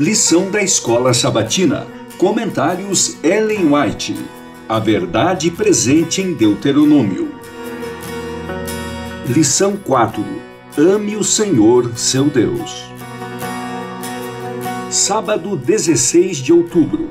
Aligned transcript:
Lição 0.00 0.50
da 0.50 0.62
Escola 0.62 1.12
Sabatina. 1.12 1.86
Comentários 2.16 3.22
Ellen 3.22 3.70
White. 3.70 4.16
A 4.66 4.78
verdade 4.78 5.50
presente 5.50 6.22
em 6.22 6.32
Deuteronômio. 6.32 7.34
Lição 9.28 9.76
4. 9.76 10.24
Ame 10.78 11.16
o 11.16 11.22
Senhor, 11.22 11.92
seu 11.98 12.30
Deus. 12.30 12.82
Sábado 14.88 15.54
16 15.54 16.38
de 16.38 16.50
outubro. 16.50 17.10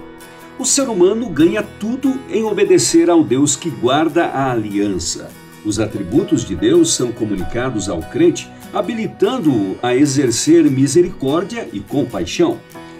O 0.57 0.65
ser 0.65 0.89
humano 0.89 1.29
ganha 1.29 1.61
tudo 1.61 2.19
em 2.27 2.43
obedecer 2.43 3.07
ao 3.07 3.23
Deus 3.23 3.55
que 3.55 3.69
guarda 3.69 4.25
a 4.25 4.51
aliança. 4.51 5.29
Os 5.63 5.79
atributos 5.79 6.43
de 6.43 6.55
Deus 6.55 6.95
são 6.95 7.11
comunicados 7.11 7.87
ao 7.87 7.99
crente, 7.99 8.49
habilitando-o 8.73 9.77
a 9.83 9.95
exercer 9.95 10.63
misericórdia 10.63 11.69
e 11.71 11.79
compaixão. 11.79 12.57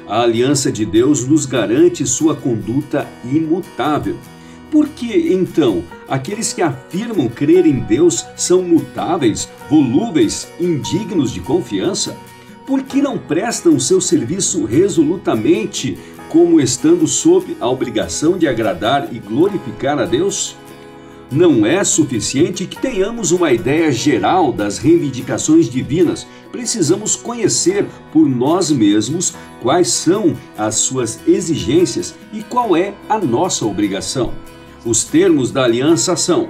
A 0.10 0.24
aliança 0.24 0.72
de 0.72 0.86
Deus 0.86 1.28
nos 1.28 1.46
garante 1.46 2.04
sua 2.08 2.36
conduta 2.36 3.08
imutável. 3.24 4.18
Por 4.72 4.90
que, 4.90 5.32
então, 5.32 5.84
aqueles 6.08 6.52
que 6.52 6.64
afirmam 6.64 7.30
crer 7.30 7.68
em 7.68 7.80
Deus 7.80 8.26
são 8.36 8.64
mutáveis, 8.64 9.48
volúveis, 9.70 10.52
indignos 10.60 11.32
de 11.32 11.40
confiança? 11.42 12.18
Por 12.66 12.82
que 12.82 13.04
não 13.04 13.20
prestam 13.20 13.80
seu 13.80 14.02
serviço 14.02 14.66
resolutamente, 14.66 15.96
como 16.28 16.60
estando 16.60 17.06
sob 17.06 17.56
a 17.60 17.70
obrigação 17.70 18.36
de 18.36 18.48
agradar 18.48 19.14
e 19.14 19.20
glorificar 19.20 20.00
a 20.00 20.06
Deus? 20.06 20.56
Não 21.32 21.64
é 21.64 21.84
suficiente 21.84 22.66
que 22.66 22.82
tenhamos 22.82 23.32
uma 23.32 23.54
ideia 23.54 23.92
geral 23.92 24.52
das 24.52 24.80
reivindicações 24.80 25.70
divinas. 25.70 26.26
Precisamos 26.52 27.16
conhecer 27.16 27.86
por 28.12 28.28
nós 28.28 28.72
mesmos 28.72 29.36
quais 29.62 29.90
são 29.90 30.36
as 30.58 30.76
suas 30.76 31.20
exigências 31.28 32.16
e 32.34 32.42
qual 32.42 32.76
é 32.76 32.96
a 33.08 33.20
nossa 33.20 33.64
obrigação. 33.64 34.34
Os 34.84 35.04
termos 35.04 35.52
da 35.52 35.66
aliança 35.66 36.16
são: 36.16 36.50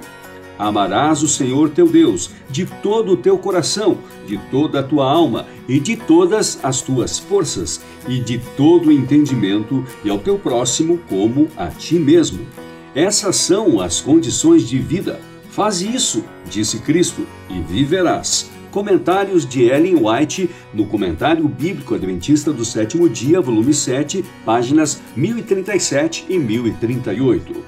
Amarás 0.58 1.22
o 1.22 1.28
Senhor 1.28 1.68
teu 1.68 1.86
Deus 1.86 2.30
de 2.48 2.64
todo 2.64 3.12
o 3.12 3.16
teu 3.18 3.36
coração, 3.36 3.98
de 4.26 4.38
toda 4.50 4.80
a 4.80 4.82
tua 4.82 5.10
alma 5.10 5.46
e 5.68 5.78
de 5.78 5.94
todas 5.94 6.58
as 6.62 6.80
tuas 6.80 7.18
forças 7.18 7.82
e 8.08 8.18
de 8.18 8.38
todo 8.56 8.88
o 8.88 8.92
entendimento, 8.92 9.84
e 10.02 10.08
ao 10.08 10.18
teu 10.18 10.38
próximo 10.38 10.98
como 11.06 11.48
a 11.54 11.66
ti 11.66 11.96
mesmo. 11.96 12.46
Essas 12.94 13.36
são 13.36 13.80
as 13.80 14.00
condições 14.00 14.68
de 14.68 14.78
vida. 14.78 15.20
Faz 15.50 15.80
isso, 15.80 16.24
disse 16.50 16.78
Cristo, 16.80 17.24
e 17.48 17.60
viverás. 17.60 18.50
Comentários 18.72 19.46
de 19.46 19.64
Ellen 19.64 19.96
White 19.96 20.50
no 20.74 20.86
Comentário 20.86 21.46
Bíblico 21.46 21.94
Adventista 21.94 22.52
do 22.52 22.64
Sétimo 22.64 23.08
Dia, 23.08 23.40
volume 23.40 23.72
7, 23.72 24.24
páginas 24.44 25.00
1037 25.16 26.26
e 26.28 26.38
1038. 26.38 27.64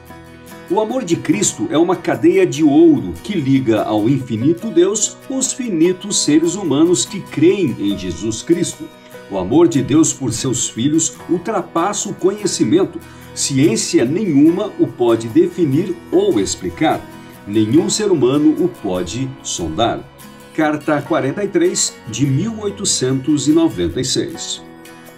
O 0.71 0.81
amor 0.81 1.05
de 1.05 1.17
Cristo 1.17 1.69
é 1.71 1.79
uma 1.79 1.95
cadeia 1.95 2.47
de 2.47 2.65
ouro 2.65 3.13
que 3.23 3.35
liga 3.35 3.83
ao 3.83 4.09
infinito 4.09 4.71
Deus 4.71 5.17
os 5.29 5.53
finitos 5.53 6.25
seres 6.25 6.55
humanos 6.55 7.05
que 7.05 7.21
creem 7.21 7.77
em 7.79 7.97
Jesus 7.97 8.43
Cristo. 8.43 8.89
O 9.33 9.39
amor 9.39 9.67
de 9.67 9.83
Deus 9.83 10.13
por 10.13 10.31
seus 10.31 10.69
filhos 10.69 11.17
ultrapassa 11.31 12.11
o 12.11 12.15
conhecimento, 12.15 13.01
Ciência 13.35 14.05
nenhuma 14.05 14.71
o 14.79 14.87
pode 14.87 15.27
definir 15.27 15.97
ou 16.11 16.39
explicar. 16.39 17.01
Nenhum 17.47 17.89
ser 17.89 18.13
humano 18.13 18.63
o 18.63 18.69
pode 18.69 19.27
sondar. 19.43 20.07
Carta 20.55 21.01
43 21.01 21.95
de 22.09 22.27
1896. 22.27 24.61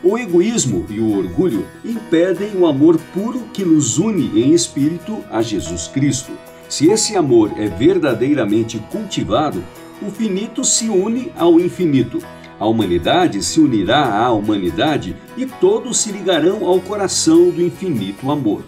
O 0.01 0.17
egoísmo 0.17 0.87
e 0.89 1.01
o 1.01 1.19
orgulho 1.19 1.67
impedem 1.85 2.57
o 2.57 2.69
amor 2.69 3.01
puro 3.13 3.41
que 3.53 3.65
nos 3.65 3.99
une 3.99 4.41
em 4.41 4.53
espírito 4.53 5.25
a 5.29 5.43
Jesus 5.43 5.89
Cristo. 5.89 6.31
Se 6.69 6.89
esse 6.89 7.17
amor 7.17 7.51
é 7.57 7.67
verdadeiramente 7.67 8.79
cultivado, 8.93 9.65
o 10.01 10.09
finito 10.09 10.63
se 10.63 10.89
une 10.89 11.33
ao 11.37 11.59
infinito 11.59 12.21
a 12.59 12.67
humanidade 12.67 13.43
se 13.43 13.61
unirá 13.61 14.19
à 14.19 14.31
humanidade 14.33 15.17
e 15.37 15.47
todos 15.47 15.99
se 15.99 16.13
ligarão 16.13 16.67
ao 16.67 16.81
coração 16.81 17.51
do 17.51 17.63
infinito 17.63 18.31
amor. 18.31 18.65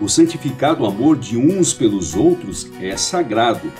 O 0.00 0.08
santificado 0.08 0.86
amor 0.86 1.16
de 1.16 1.36
uns 1.36 1.72
pelos 1.74 2.14
outros 2.14 2.70
é 2.80 2.96
sagrado. 2.96 3.70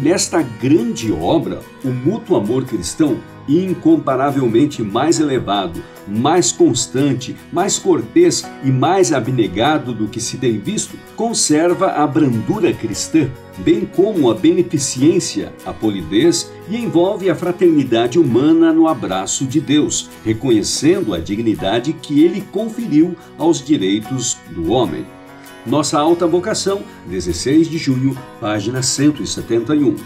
Nesta 0.00 0.40
grande 0.40 1.12
obra, 1.12 1.60
o 1.84 1.88
mútuo 1.88 2.36
amor 2.36 2.64
cristão 2.64 3.18
incomparavelmente 3.46 4.82
mais 4.82 5.20
elevado, 5.20 5.82
mais 6.08 6.50
constante, 6.50 7.36
mais 7.52 7.78
cortês 7.78 8.44
e 8.64 8.70
mais 8.70 9.12
abnegado 9.12 9.92
do 9.92 10.08
que 10.08 10.20
se 10.20 10.38
tem 10.38 10.58
visto, 10.58 10.96
conserva 11.14 11.88
a 11.92 12.06
brandura 12.06 12.72
cristã, 12.72 13.30
bem 13.58 13.84
como 13.84 14.30
a 14.30 14.34
beneficência, 14.34 15.52
a 15.66 15.72
polidez 15.72 16.50
e 16.70 16.76
envolve 16.76 17.28
a 17.28 17.34
fraternidade 17.34 18.18
humana 18.18 18.72
no 18.72 18.88
abraço 18.88 19.44
de 19.44 19.60
Deus, 19.60 20.08
reconhecendo 20.24 21.12
a 21.12 21.18
dignidade 21.18 21.92
que 21.92 22.22
ele 22.22 22.40
conferiu 22.52 23.14
aos 23.38 23.62
direitos 23.62 24.38
do 24.50 24.72
homem. 24.72 25.04
Nossa 25.64 25.98
alta 25.98 26.26
vocação, 26.26 26.82
16 27.06 27.68
de 27.68 27.78
junho, 27.78 28.16
página 28.40 28.82
171 28.82 29.96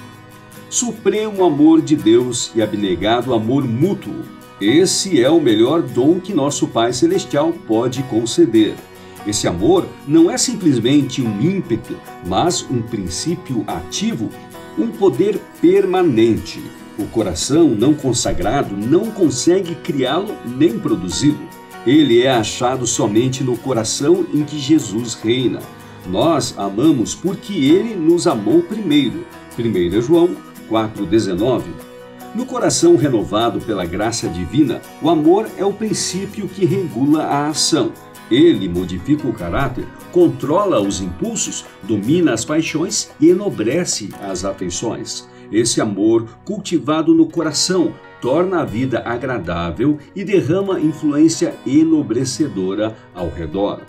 supremo 0.69 1.45
amor 1.45 1.81
de 1.81 1.95
Deus 1.95 2.51
e 2.55 2.61
abnegado 2.61 3.33
amor 3.33 3.65
mútuo. 3.65 4.25
Esse 4.61 5.23
é 5.23 5.31
o 5.31 5.41
melhor 5.41 5.83
dom 5.83 6.19
que 6.19 6.35
nosso 6.35 6.67
Pai 6.69 6.93
Celestial 6.93 7.53
pode 7.67 8.03
conceder. 8.05 8.75
Esse 9.27 9.47
amor 9.47 9.87
não 10.07 10.31
é 10.31 10.39
simplesmente 10.39 11.23
um 11.23 11.41
ímpeto, 11.41 11.97
mas 12.27 12.63
um 12.71 12.81
princípio 12.83 13.65
ativo, 13.67 14.31
um 14.79 14.89
poder 14.89 15.39
permanente. 15.61 16.63
O 16.99 17.07
coração 17.07 17.69
não 17.69 17.93
consagrado 17.93 18.77
não 18.77 19.11
consegue 19.11 19.75
criá-lo 19.77 20.35
nem 20.45 20.79
produzi-lo. 20.79 21.56
Ele 21.87 22.23
é 22.23 22.31
achado 22.31 22.85
somente 22.87 23.45
no 23.45 23.57
coração 23.57 24.27
em 24.35 24.43
que 24.43 24.59
Jesus 24.59 25.15
reina. 25.15 25.61
Nós 26.05 26.53
amamos 26.59 27.15
porque 27.15 27.55
ele 27.55 27.95
nos 27.95 28.27
amou 28.27 28.61
primeiro. 28.61 29.25
1 29.57 30.03
João 30.03 30.37
4,19. 30.69 31.63
No 32.35 32.45
coração 32.45 32.97
renovado 32.97 33.61
pela 33.61 33.87
graça 33.87 34.29
divina, 34.29 34.83
o 35.01 35.09
amor 35.09 35.49
é 35.57 35.65
o 35.65 35.73
princípio 35.73 36.49
que 36.49 36.67
regula 36.67 37.23
a 37.23 37.49
ação. 37.49 37.93
Ele 38.31 38.69
modifica 38.69 39.27
o 39.29 39.33
caráter, 39.33 39.87
controla 40.11 40.81
os 40.81 41.01
impulsos, 41.01 41.65
domina 41.85 42.33
as 42.33 42.45
paixões 42.45 43.11
e 43.21 43.29
enobrece 43.29 44.11
as 44.21 44.45
afeições. 44.45 45.29
Esse 45.53 45.81
amor, 45.81 46.27
cultivado 46.45 47.15
no 47.15 47.27
coração, 47.27 47.95
torna 48.21 48.61
a 48.61 48.65
vida 48.65 49.03
agradável 49.05 49.99
e 50.15 50.25
derrama 50.25 50.81
influência 50.81 51.55
enobrecedora 51.67 52.97
ao 53.15 53.29
redor 53.29 53.81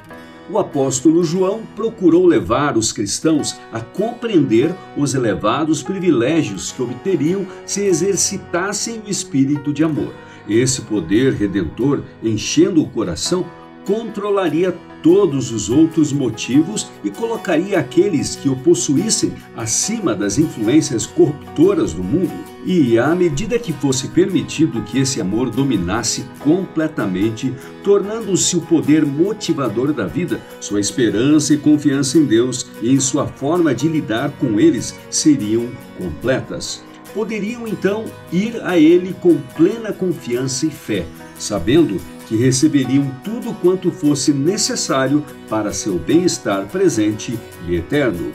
o 0.49 0.57
apóstolo 0.57 1.23
João 1.23 1.61
procurou 1.75 2.25
levar 2.25 2.77
os 2.77 2.91
cristãos 2.91 3.59
a 3.71 3.81
compreender 3.81 4.73
os 4.95 5.13
elevados 5.13 5.83
privilégios 5.83 6.71
que 6.71 6.81
obteriam 6.81 7.45
se 7.65 7.81
exercitassem 7.81 9.01
o 9.05 9.09
espírito 9.09 9.73
de 9.73 9.83
amor. 9.83 10.13
Esse 10.47 10.81
poder 10.81 11.33
redentor, 11.33 12.01
enchendo 12.23 12.81
o 12.81 12.89
coração, 12.89 13.45
controlaria 13.87 14.75
todos 15.01 15.49
os 15.53 15.69
outros 15.69 16.11
motivos 16.11 16.91
e 17.05 17.09
colocaria 17.09 17.79
aqueles 17.79 18.35
que 18.35 18.49
o 18.49 18.55
possuíssem 18.57 19.33
acima 19.55 20.13
das 20.13 20.37
influências 20.37 21.05
corruptoras 21.05 21.93
do 21.93 22.03
mundo. 22.03 22.33
E 22.65 22.99
à 22.99 23.15
medida 23.15 23.57
que 23.57 23.71
fosse 23.71 24.09
permitido 24.09 24.83
que 24.83 24.99
esse 24.99 25.21
amor 25.21 25.49
dominasse 25.49 26.25
completamente, 26.39 27.53
tornando-se 27.81 28.57
o 28.57 28.61
poder 28.61 29.05
motivador 29.05 29.93
da 29.93 30.05
vida, 30.05 30.41
sua 30.59 30.81
esperança 30.81 31.53
e 31.53 31.57
confiança 31.57 32.17
em 32.17 32.25
Deus 32.25 32.67
e 32.81 32.91
em 32.91 32.99
sua 32.99 33.25
forma 33.25 33.73
de 33.73 33.87
lidar 33.87 34.31
com 34.31 34.59
eles 34.59 34.93
seriam 35.09 35.69
completas. 35.97 36.83
Poderiam 37.13 37.65
então 37.65 38.03
ir 38.33 38.61
a 38.63 38.77
Ele 38.77 39.15
com 39.21 39.37
plena 39.55 39.93
confiança 39.93 40.65
e 40.65 40.69
fé, 40.69 41.05
sabendo 41.39 42.01
que 42.27 42.35
receberiam 42.35 43.09
tudo 43.23 43.53
quanto 43.53 43.91
fosse 43.91 44.33
necessário 44.33 45.23
para 45.49 45.71
seu 45.71 45.97
bem-estar 45.97 46.67
presente 46.67 47.39
e 47.67 47.75
eterno. 47.75 48.31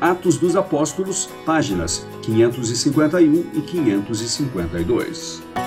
Atos 0.00 0.36
dos 0.36 0.54
Apóstolos, 0.54 1.28
páginas 1.44 2.06
551 2.22 3.46
e 3.54 3.60
552. 3.60 5.63